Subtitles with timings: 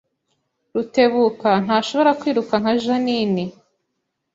[0.73, 3.43] Rutebuka ntashobora kwiruka nka Jeaninne